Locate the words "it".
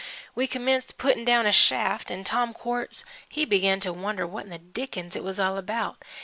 5.15-5.23